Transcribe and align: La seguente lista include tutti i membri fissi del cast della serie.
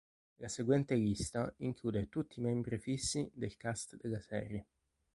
La 0.39 0.49
seguente 0.49 0.95
lista 0.95 1.53
include 1.59 2.09
tutti 2.09 2.39
i 2.39 2.41
membri 2.41 2.79
fissi 2.79 3.29
del 3.35 3.55
cast 3.55 3.97
della 4.01 4.19
serie. 4.19 4.65